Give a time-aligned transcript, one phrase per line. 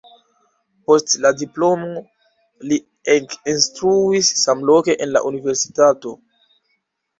[0.87, 1.99] Post la diplomo
[2.71, 2.79] li
[3.17, 6.19] ekinstruis samloke en la universitato.